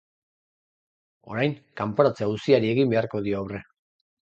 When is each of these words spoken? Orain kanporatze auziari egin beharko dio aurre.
Orain 1.35 1.55
kanporatze 1.85 2.29
auziari 2.31 2.77
egin 2.77 2.95
beharko 2.97 3.27
dio 3.31 3.41
aurre. 3.45 3.67